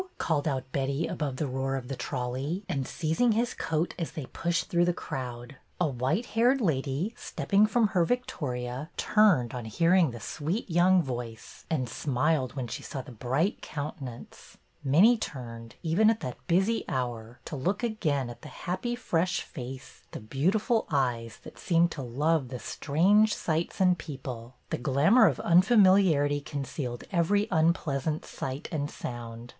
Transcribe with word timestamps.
called 0.17 0.47
out 0.47 0.71
Betty 0.71 1.05
above 1.05 1.35
the 1.35 1.45
roar 1.45 1.75
of 1.75 1.87
the 1.87 1.95
trolley, 1.95 2.63
and 2.67 2.87
seizing 2.87 3.33
his 3.33 3.53
coat 3.53 3.93
as 3.99 4.13
they 4.13 4.25
pushed 4.25 4.67
through 4.67 4.85
the 4.85 4.93
crowd. 4.95 5.57
A 5.79 5.87
white 5.87 6.25
haired 6.25 6.59
lady, 6.59 7.13
stepping 7.15 7.67
from 7.67 7.89
her 7.89 8.03
vic 8.03 8.25
toria, 8.25 8.89
turned, 8.97 9.53
on 9.53 9.65
hearing 9.65 10.09
the 10.09 10.19
sweet 10.19 10.67
young 10.67 11.03
voice, 11.03 11.67
and 11.69 11.87
smiled 11.87 12.55
when 12.55 12.65
she 12.65 12.81
saw 12.81 13.03
the 13.03 13.11
bright 13.11 13.61
countenance. 13.61 14.57
Many 14.83 15.17
turned, 15.19 15.75
even 15.83 16.09
at 16.09 16.21
that 16.21 16.47
busy 16.47 16.83
hour, 16.89 17.39
to 17.45 17.55
look 17.55 17.83
again 17.83 18.27
at 18.31 18.41
the 18.41 18.47
happy, 18.49 18.95
fresh 18.95 19.41
face, 19.41 20.01
the 20.13 20.19
beautiful 20.19 20.87
eyes, 20.89 21.37
that 21.43 21.59
seemed 21.59 21.91
to 21.91 22.01
love 22.01 22.47
the 22.47 22.57
strange 22.57 23.35
sights 23.35 23.79
and 23.79 23.99
people. 23.99 24.55
The 24.71 24.79
glamour 24.79 25.27
of 25.27 25.39
unfamiliarity 25.41 26.41
concealed 26.41 27.03
every 27.11 27.41
MISS 27.41 27.51
MINTURNE 27.51 27.73
277 27.75 27.93
unpleasant 28.15 28.25
sight 28.25 28.67
and 28.71 28.89
sound. 28.89 29.49